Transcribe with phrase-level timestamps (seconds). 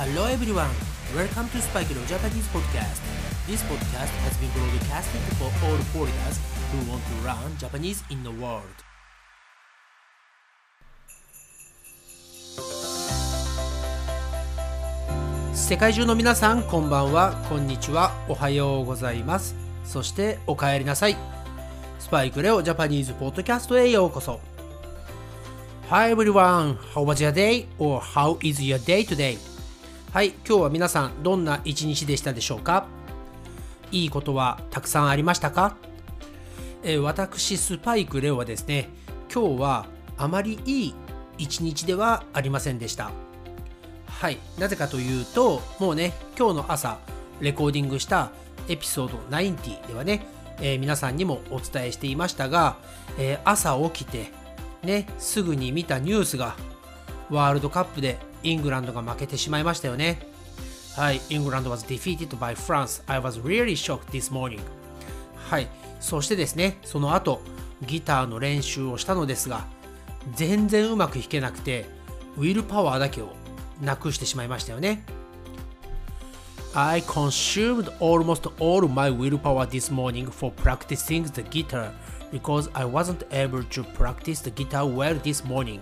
[0.00, 0.72] Hello everyone,
[1.14, 3.04] welcome to Spike Leo Japanese podcast.
[3.46, 6.40] This podcast has been broadcasted for all foreigners
[6.72, 8.64] who want to learn Japanese in the world.
[15.52, 19.54] 世界中の皆さんこんばんはこんにちはおはようございます
[19.84, 21.16] そしてお帰りなさい
[21.98, 24.40] スパイクレオジャパニーズポッドキャストへようこそ
[25.90, 27.66] Hi everyone, how was your day?
[27.78, 29.49] or how is your day today?
[30.12, 32.88] はい、今日は皆さんどんな一日でしたでしょうか？
[33.92, 35.76] いいことはたくさんありましたか、
[36.82, 38.88] えー私スパイクレオはですね
[39.32, 39.86] 今日は
[40.16, 40.94] あまりいい
[41.38, 43.12] 一日ではありませんでした。
[44.08, 46.98] はいなぜかというともうね今日の朝
[47.40, 48.32] レコーディングした
[48.68, 50.26] エピソード90ではね、
[50.60, 52.78] えー皆さんにもお伝えしていましたが、
[53.16, 54.32] えー朝起きて
[54.82, 56.56] ねすぐに見たニュースが
[57.30, 60.30] ワールドカップでイングランドが負けてしまいましたよね
[60.96, 63.02] はい、イングランド was defeated by France.
[63.06, 64.60] I was really shocked this morning.
[65.36, 65.68] はい、
[66.00, 67.40] そしてですね、その後、
[67.86, 69.66] ギターの練習をしたのですが、
[70.34, 71.86] 全然うまく弾けなくて、
[72.36, 73.32] ウィルパワーだけを
[73.80, 75.04] なくしてしまいましたよね。
[76.74, 81.92] I consumed almost all my willpower this morning for practicing the guitar
[82.30, 85.80] because I wasn't able to practice the guitar well this morning.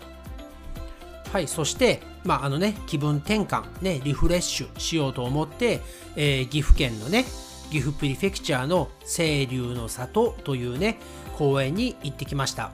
[1.32, 5.80] はい、そして、まあ、あのね、気分転換、ね、リフレッシュしようと思って、
[6.16, 7.24] えー岐阜県のね、
[7.70, 10.98] 岐阜プリフェクチャーの清流の里というね、
[11.36, 12.70] 公園に行ってきました。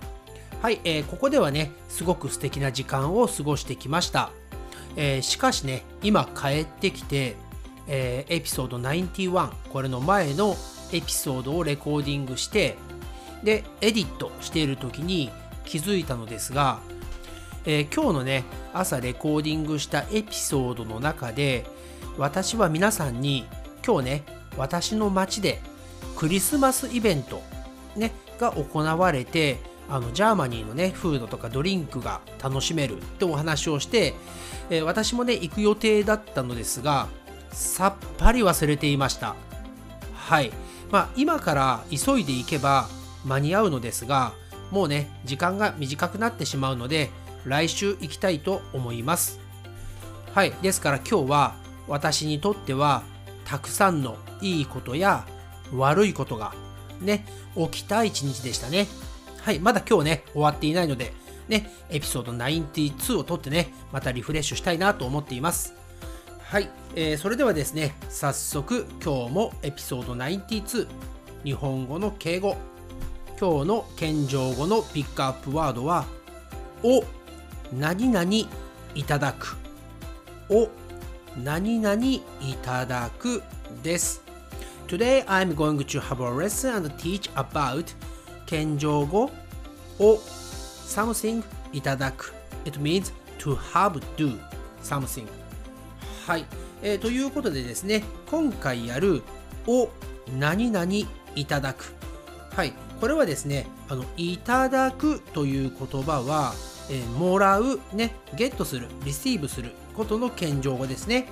[0.62, 4.30] はい、えーここではね、すごく素敵な時間を過ごしてきました。
[4.96, 7.34] えーしかしね、今帰ってきて、
[7.88, 10.56] えーエピソード91、これの前の
[10.92, 12.76] エピソードをレコーディングして、
[13.42, 15.30] で、エディットしている時に
[15.64, 16.78] 気づいたのですが、
[17.64, 21.64] えー今日のね朝レコーディングしたエピソードの中で
[22.18, 23.46] 私は皆さんに
[23.86, 24.22] 今日ね
[24.56, 25.60] 私の町で
[26.16, 27.42] クリスマスイベント、
[27.96, 29.58] ね、が行われて
[29.88, 34.14] あの Germany のねフードとかドリンクが楽しめるってお話をして、
[34.70, 37.08] えー私もね行く予定だったのですが
[37.50, 39.36] さっぱり忘れていました
[40.24, 40.52] はい。
[40.90, 42.88] まあ、今から急いで行けば
[43.26, 44.32] 間に合うのですが、
[44.70, 47.10] もうね、時間が短くなってしまうので、
[47.44, 49.40] 来週行きたいと思います。
[50.32, 50.52] はい。
[50.62, 51.54] ですから今日は
[51.88, 53.02] 私にとっては、
[53.44, 55.26] たくさんのいいことや
[55.74, 56.54] 悪いことが
[57.00, 58.86] ね、起きた一日でしたね。
[59.40, 59.58] はい。
[59.58, 61.12] まだ今日ね、終わっていないので、
[61.48, 65.74] ね、エピソード92を撮ってね、またリフレッシュしたいなと思っています。
[66.42, 70.86] はい、えーそれではですね、早速今日もエピソード92、
[71.44, 72.56] 日本語の敬語。
[73.38, 76.06] 今日の謙譲語のピックアップワードは、
[76.82, 77.02] お、
[77.78, 78.30] 何々
[78.94, 79.56] いただく。
[80.48, 80.68] お、
[81.42, 82.22] 何々い
[82.62, 83.42] ただく
[83.82, 84.22] です。
[84.86, 87.86] Today I'm going to have a lesson and teach about
[88.46, 89.30] 謙譲語
[89.98, 90.18] を
[90.86, 91.42] something
[91.72, 92.32] いただく。
[92.64, 94.38] It means to have do
[94.82, 95.26] something.
[96.26, 96.46] はい、
[96.82, 99.22] えーということでですね、今回やる
[99.66, 99.88] を
[100.38, 100.86] 何々
[101.34, 101.92] いただく。
[102.54, 106.54] はい、これはですね、あのいただくという言葉は、
[106.90, 111.26] えーもらう、ね、ゲットする、リシーブすることの謙譲語ですね。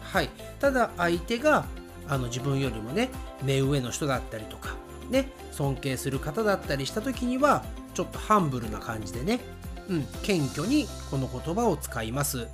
[0.00, 0.30] はい、
[0.60, 1.66] ただ相手が
[2.08, 3.10] あの自分よりもね、
[3.42, 4.76] 目上の人だったりとか、
[5.10, 7.64] ね、尊敬する方だったりした時には、
[7.94, 9.40] ちょっとハンブルな感じでね、
[9.88, 12.48] うん、謙虚にこの言葉を使います。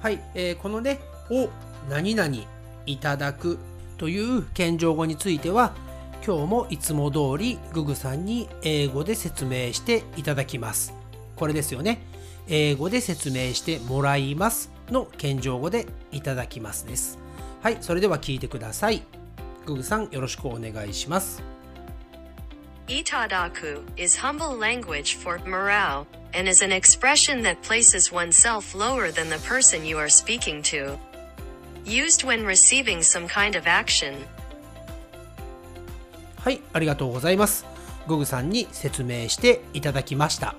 [0.00, 1.48] はい、えーこのね、を
[1.88, 2.34] 何々
[2.86, 3.58] いただく
[3.98, 5.74] という謙譲語については、
[6.26, 10.99] 今日もいつも通りググさんに英語で説明していただきます。
[11.40, 12.02] これですよね。
[12.48, 17.18] 英語で説明してもらいますの謙譲語でいただきますです。
[17.62, 19.02] はい、それでは聞いてください。
[19.64, 21.42] ググさんよろしくお願いします。
[22.88, 26.04] Itadaku is humble language for morale
[26.38, 30.98] and is an expression that places oneself lower than the person you are speaking to.
[31.86, 34.14] Used when receiving some kind of action.
[36.36, 37.64] はい、ありがとうございます。
[38.06, 40.54] ググさんに説明していただきました。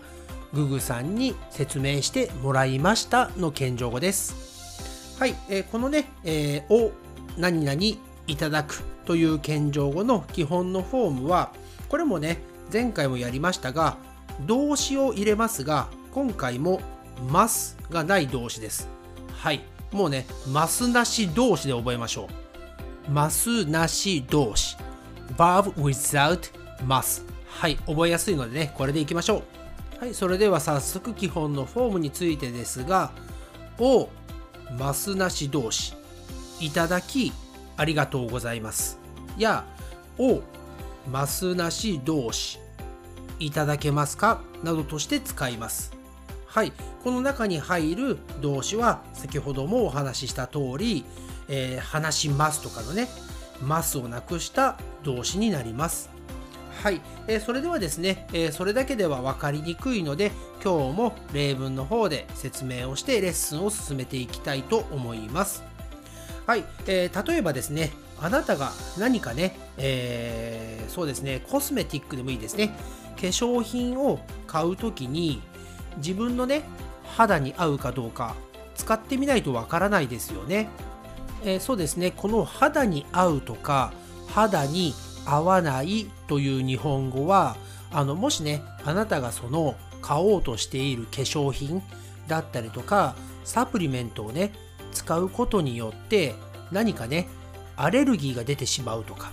[0.53, 5.17] ググさんに説明してもらいましたの謙譲語です。
[5.19, 6.91] はい、えーこのね、えーを
[7.37, 7.79] 何々
[8.27, 11.51] いただくという謙譲語の基本のフォームは、
[11.89, 12.39] これもね、
[12.71, 13.97] 前回もやりましたが、
[14.41, 16.81] 動詞を入れますが、今回も
[17.29, 18.89] ますがない動詞です。
[19.33, 19.61] はい、
[19.91, 22.27] もうね、ますなし動詞で覚えましょ
[23.07, 23.11] う。
[23.11, 24.75] ますなし動詞。
[25.37, 26.49] verb without
[26.85, 29.43] must はい覚えやすいのでねこれでいきましょう
[30.01, 33.11] はいそれでは早速基本のフォームについてですが
[33.77, 34.09] を
[34.79, 35.93] ますなし動詞
[36.59, 37.31] いただき
[37.77, 38.97] ありがとうございます。
[39.37, 39.63] や
[40.17, 40.41] を
[41.11, 42.57] ますなし動詞
[43.37, 44.41] いただけますか？
[44.63, 45.93] などとして使います。
[46.47, 51.05] はいこの中に入る動詞は先ほどもお話しした通り、
[51.47, 53.07] えー、話しますとかのね
[53.61, 56.09] ますをなくした動詞になります。
[56.81, 60.31] はい、え、それではですね、え、それだけでは分かりにくいので
[60.63, 65.63] 今日も例文の方で説明をしてレッスンを進めていきたいと思います。
[66.47, 72.75] はい、えー、例えばですねあなたが何かね、えー、そうですねコスメティックでもいいですね。
[73.15, 75.39] 化粧品を買う時に
[75.97, 76.63] 自分のね
[77.15, 78.35] 肌に合うかどうか
[78.73, 80.69] 使ってみないとわからないですよね、
[81.43, 83.93] えー、そうですねこの肌に合うとか
[84.27, 84.95] 肌に
[85.25, 87.55] 合わないという日本語は
[87.91, 91.81] あのもしねあなたがその買おうとしている化粧品
[92.27, 94.51] だったりとかサプリメントをね
[94.91, 96.35] 使うことによって
[96.71, 97.27] 何かね
[97.75, 99.31] アレルギーが出てしまうとか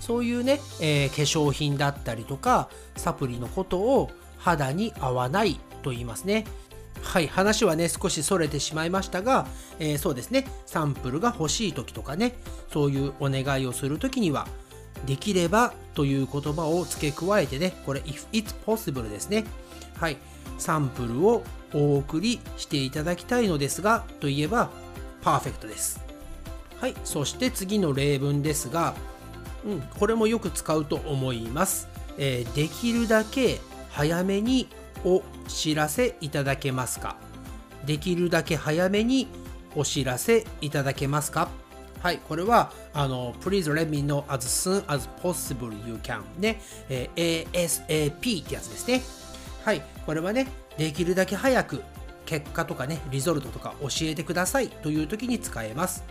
[0.00, 6.44] そういうね、えー、化粧品だったりとかサプリのことを肌に合わないと言いますね。
[7.02, 9.46] はい話はね少しそれてしまいましたが、
[9.78, 10.46] えー、そうですね。
[10.66, 12.34] サンプルが欲しい時とかね
[12.72, 14.46] そういうお願いをする時には
[15.06, 19.44] できればという言葉を付け加えてね、これ if it's possible ですね。
[19.96, 20.16] はい。
[20.58, 24.70] サンプルをお送りしていただきたいのですが、といえば
[25.22, 26.00] パーフェクトです。
[26.80, 26.94] はい。
[27.04, 28.94] そして次の例文ですが、
[29.66, 31.88] うん、これもよく使うと思います。
[32.16, 33.60] えー、できるだけ
[33.90, 34.68] 早めに
[35.04, 37.16] お知らせいただけますか？
[37.86, 39.28] できるだけ早めに
[39.76, 41.48] お知らせいただけますか？
[42.02, 49.02] はい、これは、あの、Please let me know as soon as possible you can ね、えー、ASAP ってやつですね。
[49.64, 50.46] はい、これはね、
[50.76, 51.82] できるだけ早く
[52.24, 56.04] 結果とかね、リゾルトとか教えてくださいという時に使えます。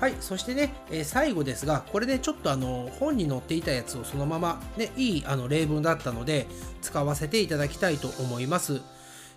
[0.00, 6.46] はい、そしてね、えー、最後ですが、これね、ちょっとあの、本に載っていたやつをそのまま、ね、いいあの例文だったので、
[6.82, 8.80] 使わせていただきたいと思います。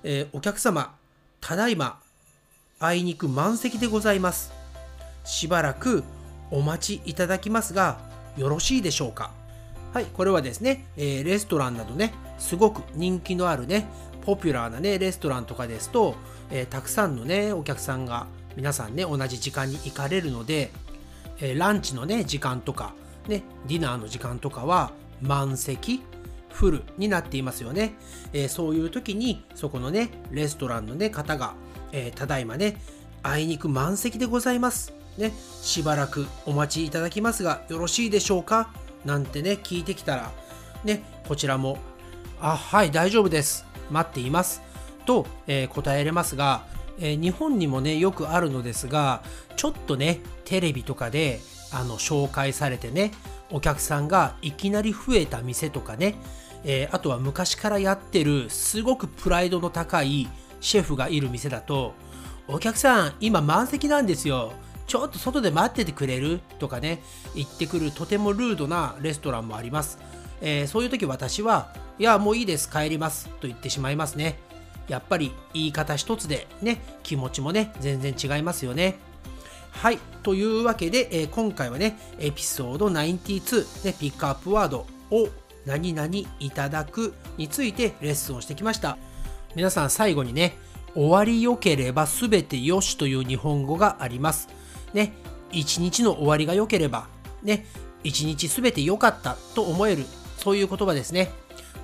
[0.03, 0.95] えー、お客様、
[1.39, 1.99] ただいま、
[2.79, 4.56] あいにく満席でございます。
[5.27, 6.03] しばらく
[6.49, 7.99] お待ちいただきますが
[8.37, 9.31] よろしいでしょうか？
[9.93, 13.87] はいこれはですね、えー、レストランなどねすごく人気のあるね
[14.21, 16.15] ポピュラーなねレストランとかですと、
[16.49, 20.71] えー、たくさんのねお客さんが皆さんね同じ時間に行かれるので、
[21.39, 22.93] えー、ランチのね時間とか
[23.27, 24.91] ねディナーの時間とかは
[25.21, 26.03] 満席
[26.49, 27.95] フルになっていますよね、
[28.33, 31.53] えー、そういう時にそこのねレストランのね方が、
[31.91, 32.77] えー、ただいまね
[33.23, 38.71] あいにく満席でございますね、しばらくお待ちいただきますがよろしいでしょうか？
[39.03, 40.31] なんてね、聞いてきたら、
[40.83, 41.77] ね、こちらも、
[42.39, 43.65] あ、はい、大丈夫です。
[43.89, 44.61] 待っています。
[45.05, 46.65] と、えー、答えれますが、
[46.99, 49.23] えー、日本にもね、よくあるのですが、
[49.55, 51.39] ちょっとね、テレビとかで、
[51.71, 53.11] あの、紹介されてね、
[53.49, 56.15] お客さんがいきなり増えた店とかね、
[56.63, 60.27] えー、あとは昔からやってるすごくプライドの高い
[60.59, 61.93] シェフがいる店だと、
[62.49, 64.53] お客さん、今満席なんですよ。
[64.87, 66.39] ちょっと外で待っててくれる？
[66.59, 67.03] とかね、
[67.35, 69.99] 言ってくるとてもルードなレストランもあります。
[70.39, 74.39] えー、そういう時私は、いや、もういいです、帰りますと言ってしまいますね。
[74.87, 78.97] やっぱり言い方一つでね、気持ちもね、全然違いますよね。
[79.71, 79.99] はい。
[80.23, 85.27] というわけで、えー、今回はね、エピソード92、ね、ピックアップワードを
[85.65, 88.97] 何々いただくについてレッスンをしてきました。
[89.53, 90.57] 皆さん最後にね、
[90.93, 94.49] 終わりよければ全てよしという日本語があります。
[94.93, 95.13] ね、
[95.51, 97.07] 一日の終わりが良ければ、
[97.43, 97.65] ね、
[98.03, 100.05] 一日すべて良かったと思える、
[100.37, 101.31] そういう言葉ですね。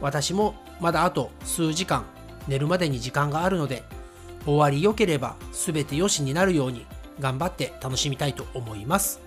[0.02, 2.06] 私もまだあと数時間
[2.48, 3.84] 寝るまでに時間があるので、
[4.46, 6.86] 終わり良ければすべて良しになるように
[7.20, 9.20] 頑張って楽しみたいと思います。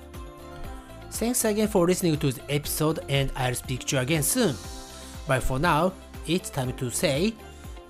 [1.10, 4.54] Thanks again for listening to the episode and I'll speak to you again soon.
[5.26, 5.92] But for now,
[6.26, 7.34] it's time to say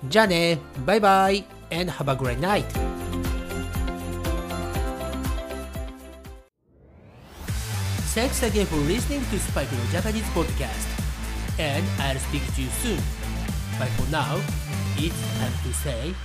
[0.07, 2.65] じゃあね、バイバイ and have a great night!
[8.17, 10.89] Thanks again for listening to Spike No Japanese podcast.
[11.59, 12.97] And I'll speak to you soon.
[13.77, 14.41] But for now,
[14.97, 16.15] it's time to say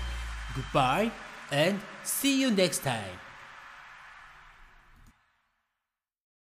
[0.57, 1.13] goodbye
[1.51, 3.21] and see you next time.